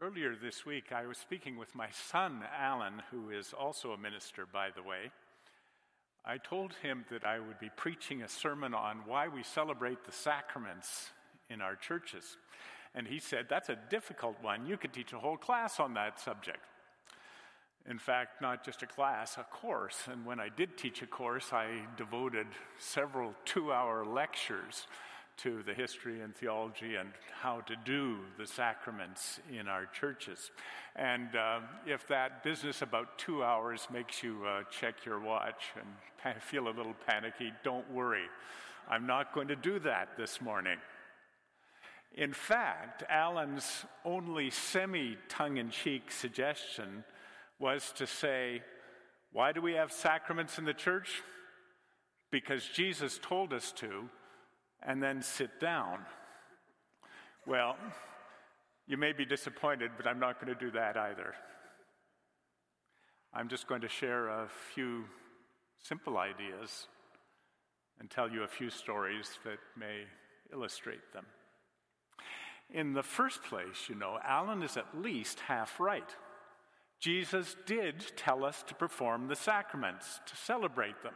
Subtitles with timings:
[0.00, 4.46] Earlier this week, I was speaking with my son, Alan, who is also a minister,
[4.46, 5.10] by the way.
[6.24, 10.12] I told him that I would be preaching a sermon on why we celebrate the
[10.12, 11.10] sacraments
[11.50, 12.36] in our churches.
[12.94, 14.66] And he said, That's a difficult one.
[14.66, 16.60] You could teach a whole class on that subject.
[17.90, 20.02] In fact, not just a class, a course.
[20.08, 22.46] And when I did teach a course, I devoted
[22.78, 24.86] several two hour lectures
[25.38, 30.50] to the history and theology and how to do the sacraments in our churches.
[30.96, 36.42] And uh, if that business about two hours makes you uh, check your watch and
[36.42, 38.26] feel a little panicky, don't worry.
[38.90, 40.78] I'm not going to do that this morning.
[42.14, 47.04] In fact, Alan's only semi tongue in cheek suggestion
[47.60, 48.62] was to say,
[49.32, 51.22] Why do we have sacraments in the church?
[52.30, 54.08] Because Jesus told us to,
[54.82, 56.00] and then sit down.
[57.46, 57.76] Well,
[58.86, 61.34] you may be disappointed, but I'm not going to do that either.
[63.32, 65.04] I'm just going to share a few
[65.82, 66.86] simple ideas
[68.00, 70.04] and tell you a few stories that may
[70.52, 71.26] illustrate them.
[72.70, 76.10] In the first place, you know, Alan is at least half right.
[77.00, 81.14] Jesus did tell us to perform the sacraments, to celebrate them.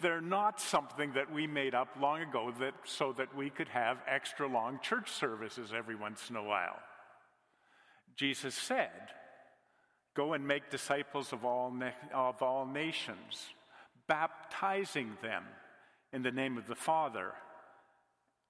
[0.00, 3.98] They're not something that we made up long ago that, so that we could have
[4.08, 6.78] extra long church services every once in a while.
[8.16, 8.90] Jesus said,
[10.14, 13.46] Go and make disciples of all, na- of all nations,
[14.08, 15.44] baptizing them
[16.12, 17.32] in the name of the Father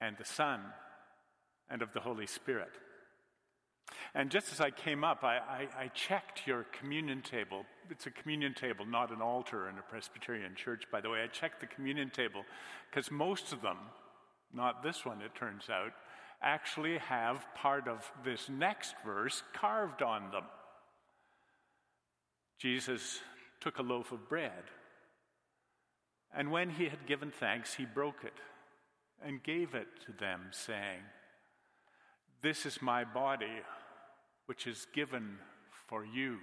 [0.01, 0.59] and the Son
[1.69, 2.71] and of the Holy Spirit.
[4.15, 7.65] And just as I came up, I, I, I, checked your communion table.
[7.89, 11.23] It's a communion table, not an altar in a Presbyterian church, by the way.
[11.23, 12.43] I checked the communion table
[12.89, 13.77] because most of them,
[14.53, 15.93] not this one, it turns out,
[16.43, 20.43] actually have part of this next verse carved on them.
[22.59, 23.19] Jesus
[23.61, 24.63] took a loaf of bread,
[26.35, 28.33] and when he had given thanks, he broke it
[29.25, 30.99] and gave it to them, saying,
[32.41, 33.61] this is my body,
[34.45, 35.37] which is given
[35.87, 36.37] for you.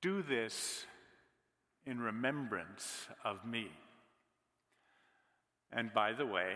[0.00, 0.86] Do this
[1.86, 3.68] in remembrance of me.
[5.72, 6.54] And by the way,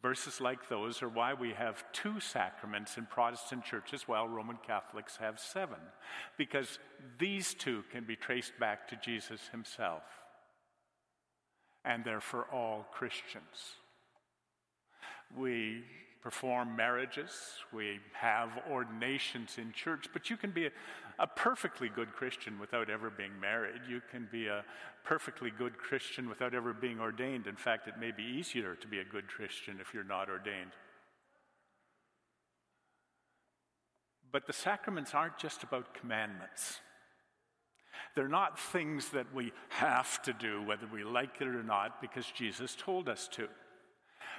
[0.00, 5.16] verses like those are why we have two sacraments in Protestant churches while Roman Catholics
[5.16, 5.78] have seven,
[6.36, 6.78] because
[7.18, 10.02] these two can be traced back to Jesus himself.
[11.84, 13.76] And they're for all Christians.
[15.36, 15.82] We
[16.22, 17.30] perform marriages,
[17.72, 20.70] we have ordinations in church, but you can be a,
[21.18, 23.82] a, perfectly good Christian without ever being married.
[23.88, 24.64] You can be a
[25.04, 27.48] perfectly good Christian without ever being ordained.
[27.48, 30.70] In fact, it may be easier to be a good Christian if you're not ordained.
[34.30, 36.80] But the sacraments aren't just about commandments.
[38.14, 42.26] They're not things that we have to do, whether we like it or not, because
[42.26, 43.48] Jesus told us to.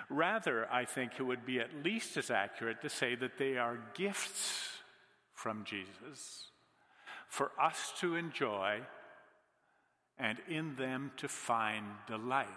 [0.09, 3.79] Rather, I think it would be at least as accurate to say that they are
[3.93, 4.69] gifts
[5.33, 6.47] from Jesus
[7.27, 8.79] for us to enjoy
[10.17, 12.47] and in them to find delight.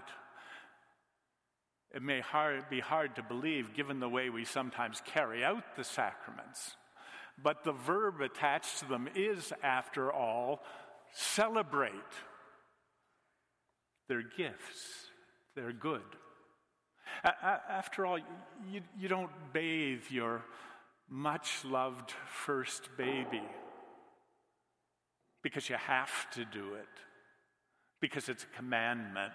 [1.94, 5.84] It may hard, be hard to believe given the way we sometimes carry out the
[5.84, 6.76] sacraments,
[7.42, 10.60] but the verb attached to them is, after all,
[11.14, 11.92] celebrate.
[14.08, 15.06] They're gifts,
[15.54, 16.02] they're good.
[17.24, 20.42] After all, you, you don't bathe your
[21.08, 23.42] much loved first baby
[25.42, 26.88] because you have to do it,
[28.00, 29.32] because it's a commandment.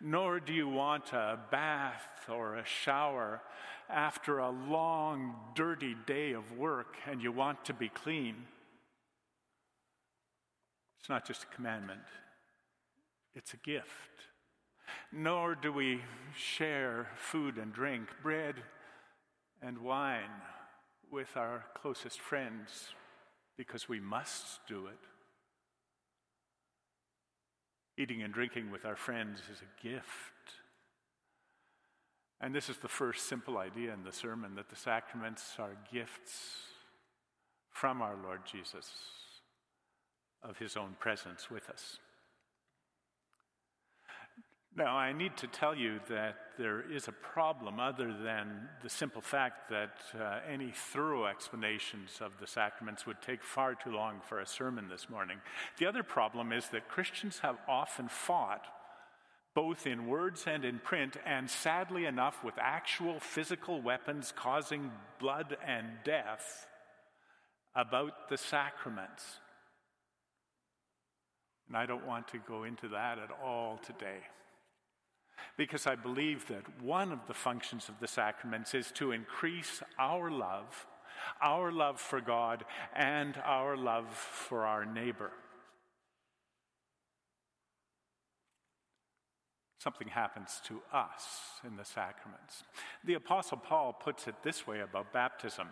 [0.00, 3.40] Nor do you want a bath or a shower
[3.88, 8.34] after a long, dirty day of work and you want to be clean.
[11.00, 12.00] It's not just a commandment,
[13.34, 13.90] it's a gift.
[15.12, 16.02] Nor do we
[16.36, 18.56] share food and drink, bread
[19.62, 20.42] and wine
[21.10, 22.88] with our closest friends
[23.56, 24.98] because we must do it.
[27.96, 30.04] Eating and drinking with our friends is a gift.
[32.40, 36.58] And this is the first simple idea in the sermon that the sacraments are gifts
[37.70, 38.90] from our Lord Jesus
[40.42, 41.98] of his own presence with us.
[44.76, 49.22] Now, I need to tell you that there is a problem other than the simple
[49.22, 54.40] fact that uh, any thorough explanations of the sacraments would take far too long for
[54.40, 55.38] a sermon this morning.
[55.78, 58.66] The other problem is that Christians have often fought
[59.54, 64.90] both in words and in print, and sadly enough, with actual physical weapons causing
[65.20, 66.66] blood and death,
[67.76, 69.38] about the sacraments.
[71.68, 74.22] And I don't want to go into that at all today.
[75.56, 80.30] Because I believe that one of the functions of the sacraments is to increase our
[80.30, 80.86] love,
[81.40, 82.64] our love for God,
[82.94, 85.30] and our love for our neighbor.
[89.84, 92.64] something happens to us in the sacraments.
[93.04, 95.68] The Apostle Paul puts it this way about baptism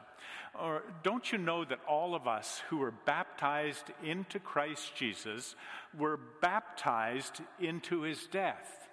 [0.61, 5.57] Or don't you know that all of us who were baptized into Christ Jesus
[5.99, 8.89] were baptized into his death?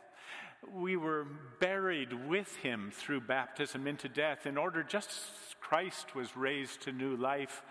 [0.67, 1.25] We were
[1.59, 6.91] buried with him through baptism into death in order, just as Christ was raised to
[6.91, 7.63] new life,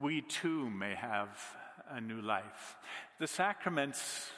[0.00, 1.28] we too may have
[1.90, 2.76] a new life.
[3.18, 4.30] The sacraments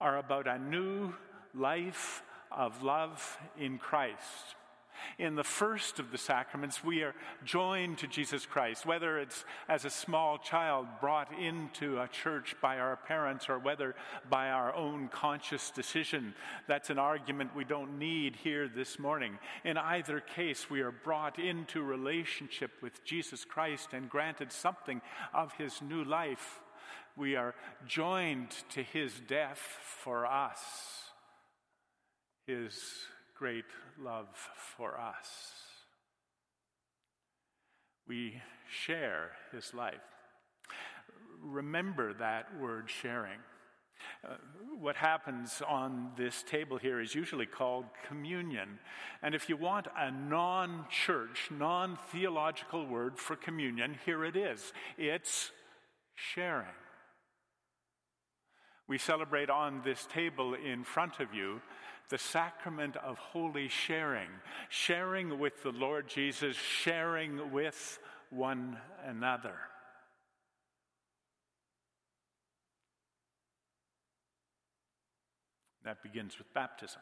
[0.00, 1.14] are about a new
[1.54, 4.56] life of love in Christ.
[5.18, 7.14] In the first of the sacraments, we are
[7.44, 12.78] joined to Jesus Christ, whether it's as a small child brought into a church by
[12.78, 13.94] our parents or whether
[14.28, 16.34] by our own conscious decision.
[16.66, 19.38] That's an argument we don't need here this morning.
[19.64, 25.00] In either case, we are brought into relationship with Jesus Christ and granted something
[25.34, 26.60] of his new life
[27.16, 27.54] we are
[27.86, 30.60] joined to his death for us,
[32.46, 32.78] his
[33.38, 33.64] great
[34.02, 34.28] love
[34.76, 35.52] for us.
[38.08, 39.94] We share his life.
[41.42, 43.38] Remember that word sharing.
[44.26, 44.34] Uh,
[44.78, 48.78] what happens on this table here is usually called communion.
[49.22, 54.72] And if you want a non church, non theological word for communion, here it is
[54.98, 55.50] it's
[56.14, 56.66] sharing.
[58.88, 61.60] We celebrate on this table in front of you
[62.08, 64.28] the sacrament of holy sharing,
[64.68, 67.98] sharing with the Lord Jesus, sharing with
[68.30, 69.54] one another.
[75.84, 77.00] That begins with baptism.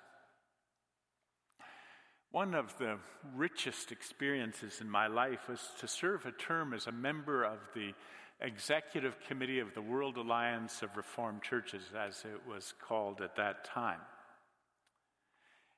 [2.30, 2.98] One of the
[3.34, 7.92] richest experiences in my life was to serve a term as a member of the
[8.40, 13.64] executive committee of the World Alliance of Reformed Churches, as it was called at that
[13.64, 14.00] time.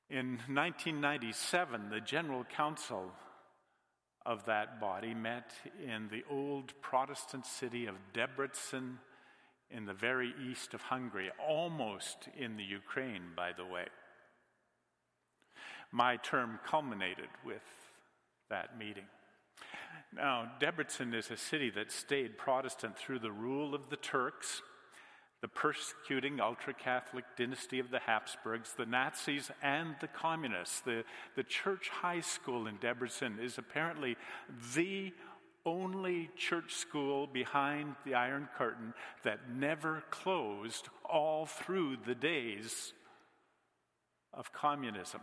[0.09, 3.11] In 1997, the General Council
[4.25, 5.51] of that body met
[5.85, 8.99] in the old Protestant city of Debrecen
[9.69, 13.87] in the very east of Hungary, almost in the Ukraine, by the way.
[15.91, 17.63] My term culminated with
[18.49, 19.07] that meeting.
[20.15, 24.63] Now, Debrecen is a city that stayed Protestant through the rule of the Turks,
[25.43, 30.81] the persecuting ultra Catholic dynasty of the Habsburgs, the Nazis, and the communists.
[30.81, 31.05] The,
[31.37, 34.17] the church high school in Debrecen is apparently
[34.75, 35.13] the
[35.67, 38.95] only church school behind the Iron Curtain
[39.25, 42.93] that never closed all through the days
[44.33, 45.21] of communism.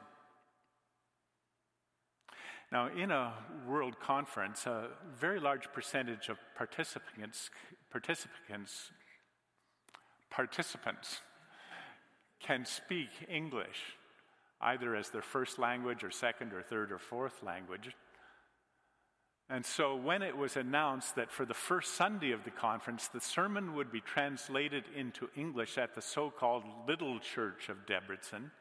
[2.71, 3.33] Now, in a
[3.68, 7.51] world conference, a very large percentage of participants,
[7.92, 8.92] participants,
[10.35, 11.21] participants
[12.39, 13.97] can speak English,
[14.59, 17.95] either as their first language or second or third or fourth language.
[19.50, 23.19] And so, when it was announced that for the first Sunday of the conference, the
[23.19, 28.51] sermon would be translated into English at the so called Little Church of Debrecen,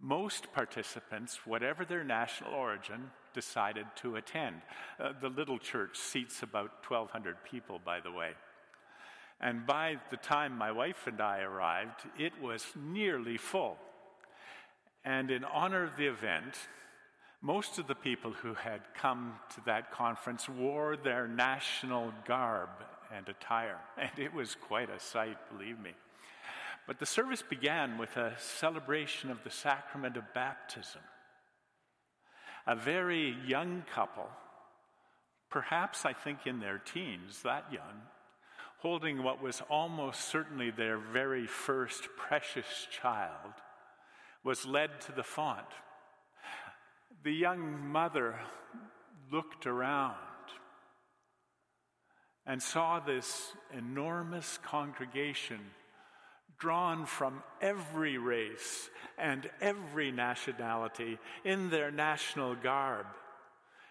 [0.00, 4.56] most participants, whatever their national origin, decided to attend.
[5.00, 8.32] Uh, the little church seats about 1,200 people, by the way.
[9.40, 13.76] And by the time my wife and I arrived, it was nearly full.
[15.04, 16.56] And in honor of the event,
[17.42, 22.70] most of the people who had come to that conference wore their national garb
[23.14, 23.78] and attire.
[23.98, 25.92] And it was quite a sight, believe me.
[26.86, 31.02] But the service began with a celebration of the sacrament of baptism.
[32.66, 34.28] A very young couple,
[35.50, 38.02] perhaps I think in their teens, that young,
[38.84, 43.54] holding what was almost certainly their very first precious child,
[44.44, 45.64] was led to the font.
[47.22, 48.38] The young mother
[49.32, 50.14] looked around
[52.44, 55.60] and saw this enormous congregation
[56.58, 63.06] drawn from every race and every nationality in their national garb.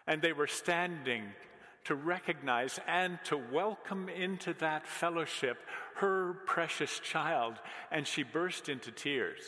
[0.06, 1.24] And they were standing
[1.86, 5.58] to recognize and to welcome into that fellowship
[5.96, 7.56] her precious child,
[7.92, 9.42] and she burst into tears.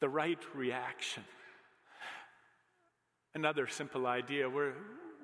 [0.00, 1.24] The right reaction.
[3.34, 4.72] Another simple idea we're,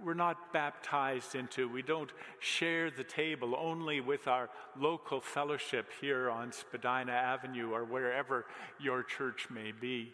[0.04, 6.30] we're not baptized into, we don't share the table only with our local fellowship here
[6.30, 8.46] on Spadina Avenue or wherever
[8.78, 10.12] your church may be.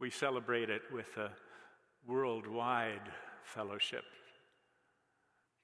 [0.00, 1.30] We celebrate it with a
[2.08, 3.12] worldwide
[3.44, 4.04] fellowship,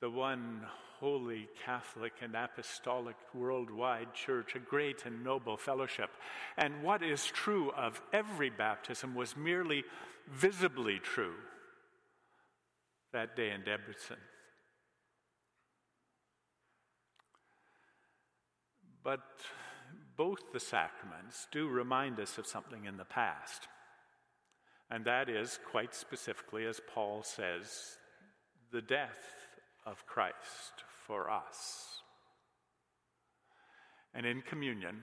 [0.00, 0.60] the one
[1.00, 6.10] holy Catholic and Apostolic worldwide church, a great and noble fellowship.
[6.56, 9.84] And what is true of every baptism was merely
[10.30, 11.34] visibly true
[13.12, 14.18] that day in Debrecen.
[19.02, 19.20] But
[20.16, 23.68] both the sacraments do remind us of something in the past.
[24.90, 27.98] And that is, quite specifically, as Paul says,
[28.70, 29.18] the death
[29.86, 32.02] of Christ for us.
[34.14, 35.02] And in communion,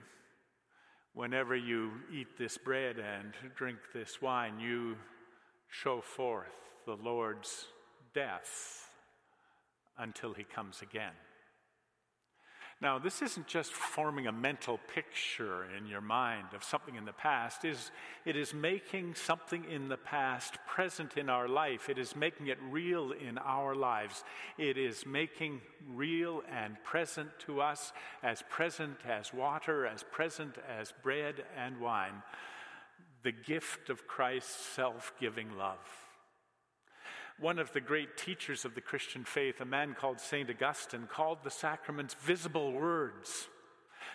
[1.14, 4.96] whenever you eat this bread and drink this wine, you
[5.68, 6.54] show forth
[6.86, 7.66] the Lord's
[8.14, 8.88] death
[9.98, 11.12] until he comes again.
[12.82, 17.12] Now, this isn't just forming a mental picture in your mind of something in the
[17.12, 17.64] past.
[17.64, 17.92] It is,
[18.24, 21.88] it is making something in the past present in our life.
[21.88, 24.24] It is making it real in our lives.
[24.58, 25.60] It is making
[25.94, 32.24] real and present to us, as present as water, as present as bread and wine,
[33.22, 35.78] the gift of Christ's self giving love
[37.42, 40.48] one of the great teachers of the Christian faith, a man called St.
[40.48, 43.48] Augustine, called the sacraments visible words.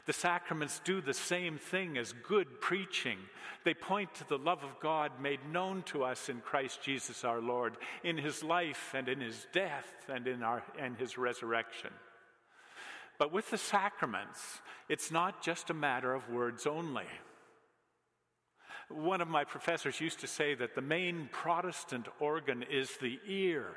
[0.06, 3.18] The sacraments do the same thing as good preaching.
[3.66, 7.42] They point to the love of God made known to us in Christ Jesus our
[7.42, 11.92] Lord, in his life and in his death and in our, and his resurrection.
[13.20, 17.08] But with the sacraments, it's not just a matter of words only.
[18.90, 23.68] One of my professors used to say that the main Protestant organ is the ear.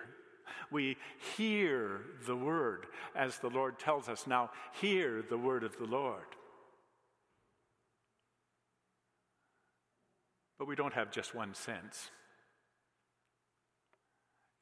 [0.71, 0.97] We
[1.37, 2.87] hear the word
[3.17, 4.27] as the Lord tells us.
[4.27, 4.51] Now,
[4.81, 6.37] hear the word of the Lord.
[10.59, 12.11] But we don't have just one sense.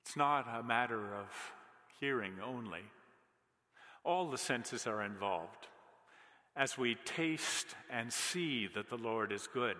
[0.07, 1.27] It's not a matter of
[2.01, 2.83] hearing only,
[4.05, 5.67] all the senses are involved
[6.57, 9.77] as we taste and see that the Lord is good.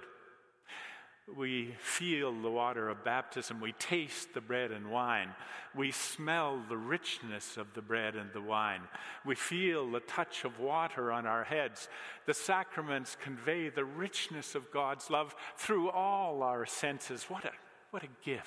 [1.37, 3.61] We feel the water of baptism.
[3.61, 5.29] We taste the bread and wine.
[5.75, 8.81] We smell the richness of the bread and the wine.
[9.27, 11.89] We feel the touch of water on our heads.
[12.27, 17.25] The sacraments convey the richness of God's love through all our senses.
[17.25, 17.53] What a,
[17.91, 18.47] what a gift.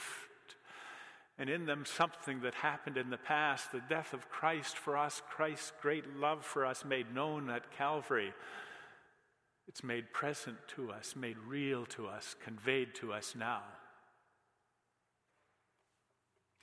[1.38, 5.21] And in them, something that happened in the past the death of Christ for us,
[5.29, 8.33] Christ's great love for us made known at Calvary.
[9.68, 13.62] It's made present to us, made real to us, conveyed to us now.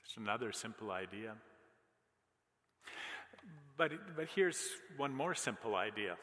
[0.03, 1.33] It's another simple idea.
[3.77, 4.59] But, but here's
[4.97, 6.17] one more simple idea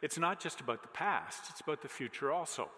[0.00, 2.68] it's not just about the past, it's about the future also.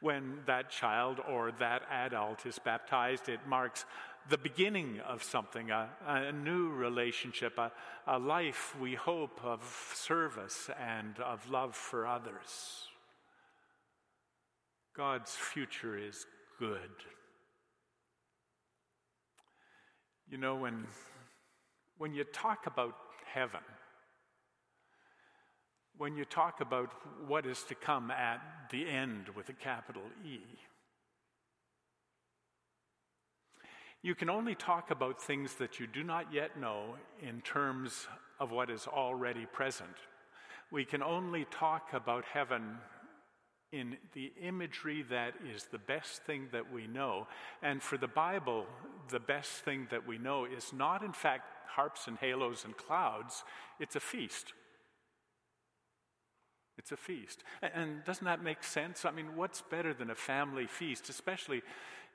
[0.00, 3.84] When that child or that adult is baptized, it marks
[4.28, 7.72] the beginning of something, a, a new relationship, a,
[8.06, 9.62] a life, we hope, of
[9.94, 12.86] service and of love for others.
[14.96, 16.26] God's future is
[16.58, 16.90] good.
[20.28, 20.86] You know, when,
[21.98, 22.94] when you talk about
[23.32, 23.60] heaven,
[25.96, 26.90] when you talk about
[27.26, 30.40] what is to come at the end with a capital E,
[34.02, 38.08] You can only talk about things that you do not yet know in terms
[38.40, 39.96] of what is already present.
[40.72, 42.78] We can only talk about heaven
[43.70, 47.28] in the imagery that is the best thing that we know.
[47.62, 48.66] And for the Bible,
[49.08, 53.44] the best thing that we know is not, in fact, harps and halos and clouds,
[53.78, 54.52] it's a feast.
[56.76, 57.44] It's a feast.
[57.62, 59.04] And doesn't that make sense?
[59.04, 61.62] I mean, what's better than a family feast, especially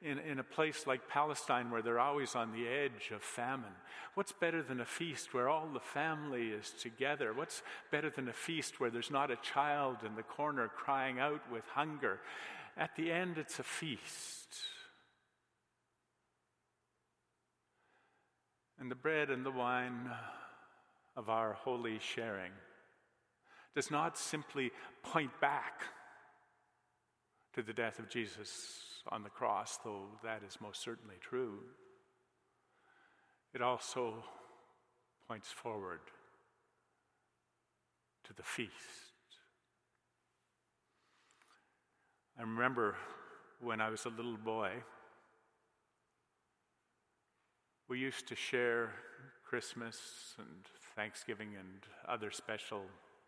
[0.02, 3.74] in, in a place like Palestine where they're always on the edge of famine?
[4.14, 7.34] What's better than a feast where all the family is together?
[7.34, 7.62] What's
[7.92, 11.64] better than a feast where there's not a child in the corner crying out with
[11.74, 12.20] hunger?
[12.78, 14.56] At the end, it's a feast.
[18.80, 20.12] And the bread and the wine
[21.16, 22.52] of our holy sharing
[23.76, 24.72] does not simply
[25.04, 25.82] point back
[27.54, 31.60] to the death of Jesus on the cross, though that is most certainly true.
[33.54, 34.24] It also
[35.28, 36.00] points forward
[38.24, 38.74] to the feast.
[42.38, 42.96] I remember
[43.60, 44.72] when I was a little boy,
[47.90, 48.92] we used to share
[49.44, 52.84] Christmas and Thanksgiving and other special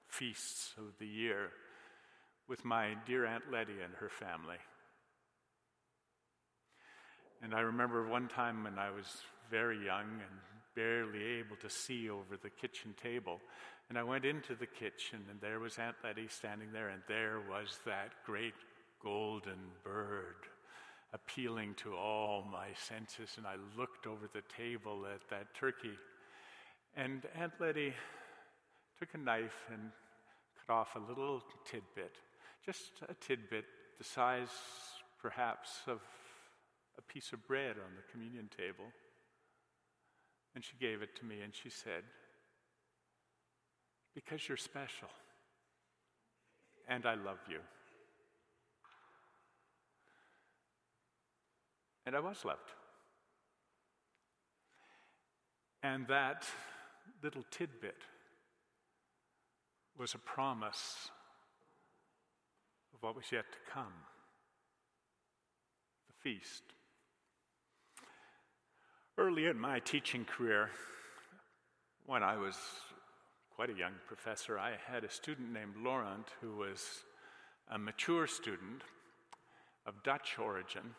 [0.07, 1.51] feasts of the year
[2.47, 4.57] with my dear Aunt Letty and her family.
[7.41, 9.05] And I remember one time when I was
[9.49, 10.39] very young and
[10.75, 13.39] barely able to see over the kitchen table.
[13.89, 17.39] And I went into the kitchen, and there was Aunt Letty standing there, and there
[17.49, 18.53] was that great
[19.01, 20.35] golden bird
[21.13, 23.31] appealing to all my senses.
[23.37, 25.97] And I looked over the table at that turkey,
[26.95, 27.93] and Aunt Letty
[28.99, 29.91] took a knife and
[30.67, 32.15] cut off a little tidbit,
[32.65, 33.65] just a tidbit
[33.97, 34.49] the size
[35.21, 35.99] perhaps of
[36.99, 38.85] a piece of bread on the communion table.
[40.53, 42.03] And she gave it to me and she said,
[44.13, 45.07] Because you're special
[46.87, 47.59] and I love you.
[52.05, 52.71] And I was loved.
[55.83, 56.45] And that
[57.23, 58.01] little tidbit
[59.97, 61.09] was a promise
[62.93, 63.93] of what was yet to come
[66.07, 66.63] the feast.
[69.19, 70.69] Early in my teaching career,
[72.05, 72.55] when I was
[73.53, 77.03] quite a young professor, I had a student named Laurent who was
[77.69, 78.81] a mature student
[79.85, 80.95] of Dutch origin.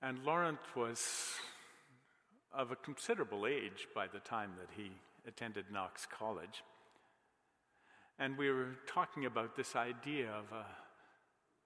[0.00, 1.34] And Laurent was
[2.50, 4.90] of a considerable age by the time that he
[5.26, 6.64] attended Knox College.
[8.18, 10.64] And we were talking about this idea of a,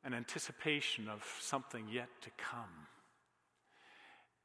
[0.05, 2.89] an anticipation of something yet to come.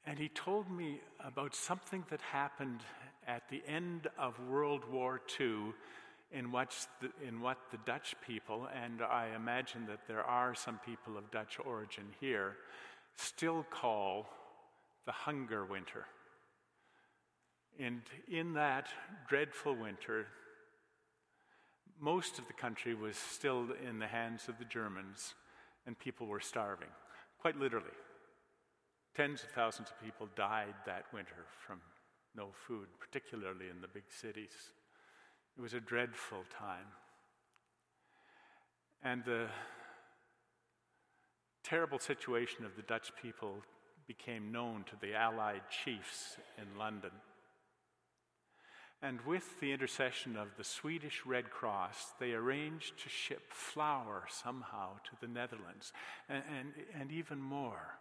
[0.08, 2.80] And he told me about something that happened
[3.28, 5.74] at the end of World War II
[6.32, 10.80] in what, the, in what the Dutch people, and I imagine that there are some
[10.86, 12.56] people of Dutch origin here,
[13.18, 14.30] still call
[15.06, 16.06] the hunger winter.
[17.78, 18.02] And
[18.32, 18.88] in that
[19.28, 20.28] dreadful winter,
[22.00, 25.34] most of the country was still in the hands of the Germans,
[25.86, 26.90] and people were starving,
[27.42, 27.92] quite literally.
[29.18, 31.80] Tens of thousands of people died that winter from
[32.36, 34.74] no food, particularly in the big cities.
[35.58, 36.86] It was a dreadful time.
[39.02, 39.48] And the
[41.64, 43.56] terrible situation of the Dutch people
[44.08, 47.12] became known to the Allied chiefs in London.
[49.02, 54.90] And with the intercession of the Swedish Red Cross, they arranged to ship flour somehow
[55.06, 55.92] to the Netherlands,
[56.30, 57.98] and, and, and even more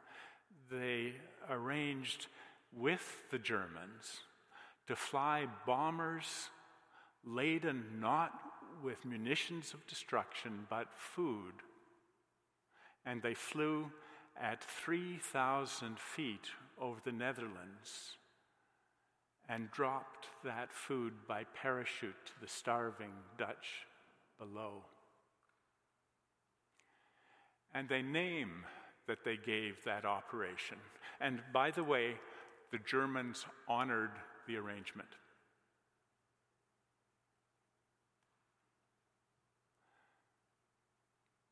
[0.71, 1.15] they
[1.51, 2.27] arranged
[2.73, 4.21] with the Germans
[4.87, 6.51] to fly bombers
[7.25, 8.33] laden not
[8.83, 11.55] with munitions of destruction but food.
[13.05, 13.91] And they flew
[14.41, 16.51] at 3,000 feet
[16.81, 18.17] over the Netherlands
[19.49, 23.87] and dropped that food by parachute to the starving Dutch
[24.39, 24.85] below.
[27.73, 28.65] And they name
[29.07, 30.79] that they gave that operation.
[31.21, 32.15] And by the way,
[32.73, 34.11] the Germans honored
[34.47, 35.09] the arrangement.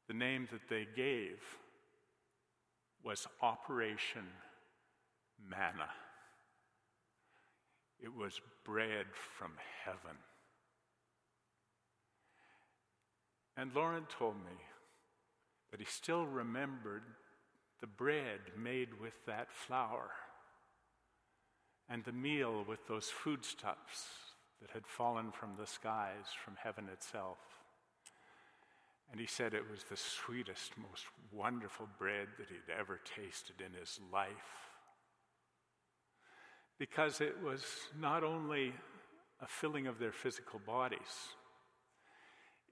[0.09, 1.39] The name that they gave
[3.03, 4.27] was Operation
[5.49, 5.89] Manna.
[8.01, 9.07] It was bread
[9.39, 9.53] from
[9.85, 10.17] heaven.
[13.57, 14.57] And Laurent told me
[15.71, 17.03] that he still remembered
[17.85, 20.09] the bread made with that flour,
[21.91, 24.07] and the meal with those foodstuffs
[24.63, 27.37] that had fallen from the skies, from heaven itself.
[29.13, 33.79] And he said it was the sweetest, most wonderful bread that he'd ever tasted in
[33.79, 34.31] his life.
[36.79, 37.65] Because it was
[38.01, 38.73] not only
[39.43, 41.35] a filling of their physical bodies,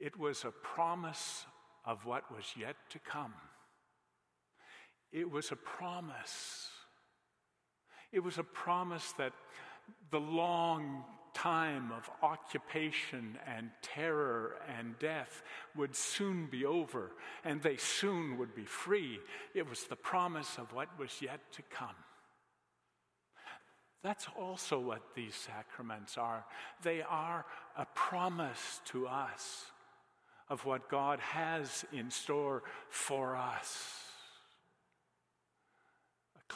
[0.01, 1.45] it was a promise
[1.85, 3.35] of what was yet to come.
[5.13, 6.69] It was a promise.
[8.13, 9.33] It was a promise that
[10.11, 15.43] the long time of occupation and terror and death
[15.75, 17.13] would soon be over
[17.45, 19.19] and they soon would be free.
[19.55, 21.97] It was the promise of what was yet to come.
[24.03, 26.45] That's also what these sacraments are.
[26.83, 27.47] They are
[27.77, 29.67] a promise to us
[30.49, 33.92] of what God has in store for us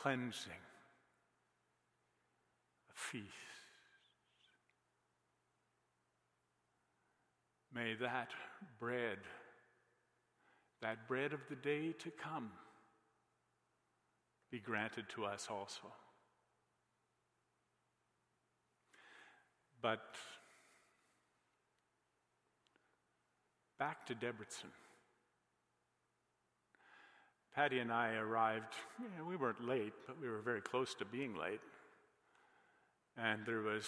[0.03, 0.53] cleansing,
[2.91, 3.25] a feast.
[7.75, 8.31] May that
[8.79, 9.19] bread,
[10.83, 12.51] that bread of the day to come,
[14.51, 15.93] be granted to us also.
[19.81, 20.15] But
[23.79, 24.73] back to Debrecen.
[27.57, 28.75] Patty and I arrived,
[29.27, 31.63] we weren't late, but we were very close to being late.
[33.17, 33.87] And there was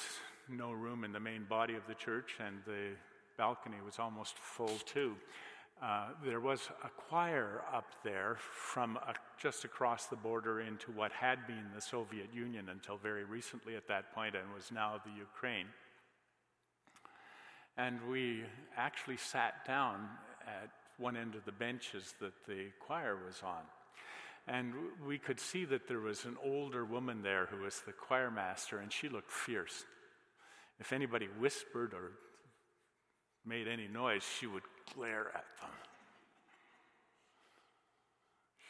[0.48, 2.92] no room in the main body of the church, and the
[3.37, 5.16] balcony was almost full too.
[5.83, 11.12] Uh, there was a choir up there from a, just across the border into what
[11.12, 15.12] had been the Soviet Union until very recently at that point and was now the
[15.12, 15.66] Ukraine.
[17.76, 18.44] And we
[18.78, 20.09] actually sat down
[20.46, 23.62] at one end of the benches that the choir was on.
[24.46, 24.72] And
[25.06, 28.78] we could see that there was an older woman there who was the choir master,
[28.78, 29.84] and she looked fierce.
[30.80, 32.12] If anybody whispered or
[33.44, 34.62] made any noise, she would
[34.94, 35.70] glare at them.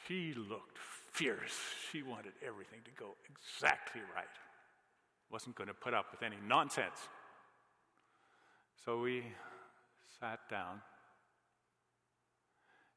[0.07, 0.79] She looked
[1.13, 1.59] fierce.
[1.93, 4.25] She wanted everything to go exactly right.
[5.31, 7.09] Wasn't going to put up with any nonsense.
[8.85, 9.23] So we
[10.19, 10.81] sat down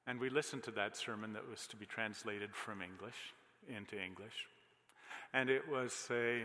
[0.08, 3.16] and we listened to that sermon that was to be translated from English
[3.68, 4.48] into English.
[5.34, 6.42] And it was a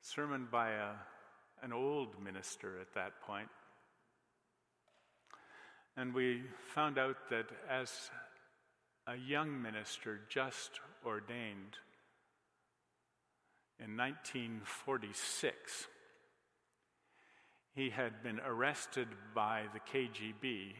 [0.00, 0.90] sermon by a,
[1.62, 3.48] an old minister at that point.
[5.96, 6.42] And we
[6.74, 8.10] found out that as
[9.06, 11.76] a young minister just ordained
[13.80, 15.86] in 1946,
[17.74, 20.74] he had been arrested by the KGB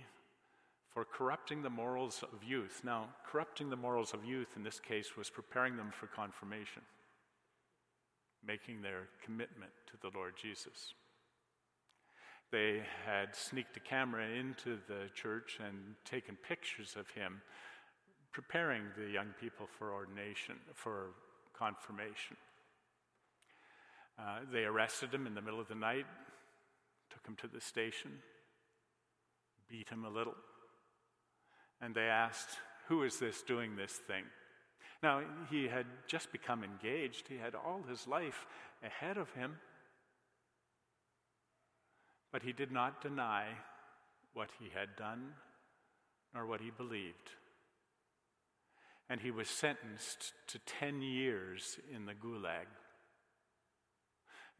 [0.98, 2.80] for corrupting the morals of youth.
[2.82, 6.82] Now, corrupting the morals of youth in this case was preparing them for confirmation,
[8.44, 10.94] making their commitment to the Lord Jesus.
[12.50, 17.42] They had sneaked a camera into the church and taken pictures of him
[18.32, 21.10] preparing the young people for ordination, for
[21.56, 22.36] confirmation.
[24.18, 26.06] Uh, they arrested him in the middle of the night,
[27.08, 28.10] took him to the station,
[29.70, 30.34] beat him a little,
[31.80, 34.24] and they asked, Who is this doing this thing?
[35.02, 38.46] Now, he had just become engaged, he had all his life
[38.82, 39.56] ahead of him,
[42.32, 43.46] but he did not deny
[44.34, 45.32] what he had done
[46.34, 47.30] nor what he believed.
[49.08, 52.66] And he was sentenced to 10 years in the gulag.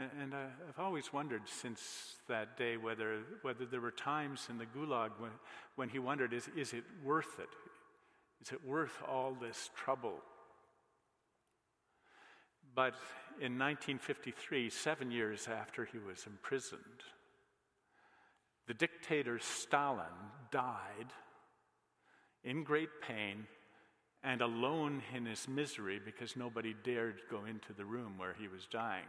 [0.00, 0.36] And uh,
[0.68, 5.32] I've always wondered since that day whether, whether there were times in the gulag when,
[5.74, 7.48] when he wondered is, is it worth it?
[8.40, 10.20] Is it worth all this trouble?
[12.76, 12.94] But
[13.40, 16.80] in 1953, seven years after he was imprisoned,
[18.68, 20.04] the dictator Stalin
[20.52, 21.12] died
[22.44, 23.48] in great pain
[24.22, 28.66] and alone in his misery because nobody dared go into the room where he was
[28.70, 29.06] dying.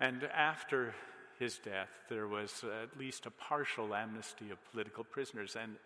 [0.00, 0.94] And after
[1.38, 5.76] his death, there was at least a partial amnesty of political prisoners, and,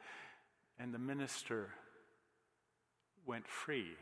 [0.78, 1.68] and the minister
[3.26, 3.92] went free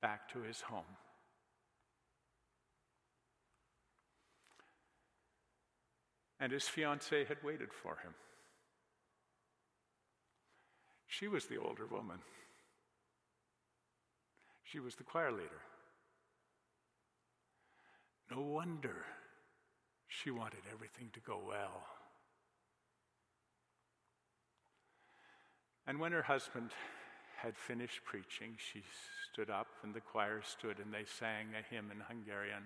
[0.00, 0.84] back to his home.
[6.40, 8.14] And his fiancee had waited for him.
[11.08, 12.18] She was the older woman.
[14.62, 15.62] She was the choir leader.
[18.30, 19.04] No wonder
[20.06, 21.84] she wanted everything to go well.
[25.86, 26.70] And when her husband
[27.38, 28.82] had finished preaching, she
[29.32, 32.64] stood up and the choir stood and they sang a hymn in Hungarian,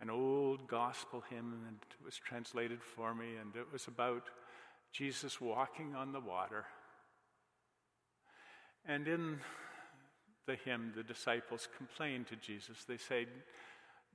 [0.00, 4.24] an old gospel hymn, and it was translated for me, and it was about
[4.92, 6.66] Jesus walking on the water.
[8.84, 9.38] And in
[10.46, 12.84] the hymn, the disciples complain to Jesus.
[12.86, 13.26] They say,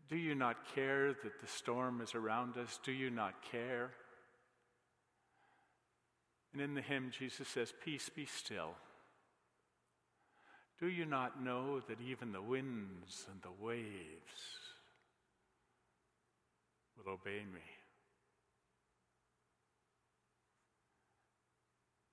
[0.10, 2.80] do you not care that the storm is around us?
[2.84, 3.91] Do you not care?
[6.52, 8.72] And in the hymn, Jesus says, Peace be still.
[10.80, 14.00] Do you not know that even the winds and the waves
[16.98, 17.62] will obey me?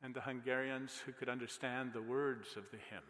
[0.03, 3.03] And the Hungarians who could understand the words of the hymn,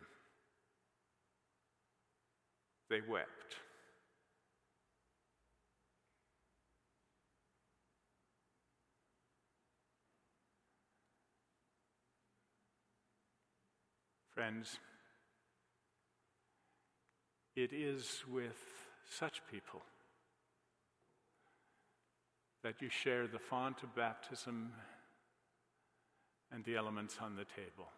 [2.88, 3.57] they wept.
[14.37, 14.79] Friends,
[17.55, 18.59] it is with
[19.09, 19.81] such people
[22.62, 24.72] that you share the font of baptism
[26.53, 27.88] and the elements on the table.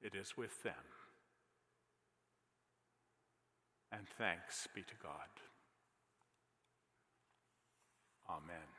[0.00, 0.72] It is with them.
[3.92, 5.28] And thanks be to God.
[8.30, 8.77] Amen.